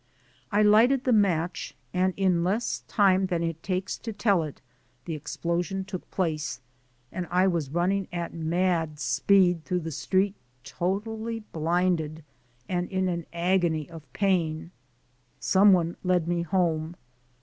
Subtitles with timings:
[0.51, 4.59] I lighted the match and in less time than it takes to tell it,
[5.05, 6.59] the explosion took place
[7.11, 10.33] and I was running at mad speed through the street
[10.63, 12.23] totally blinded
[12.67, 14.71] and in an agony of pain.
[15.39, 16.95] Some one led me home.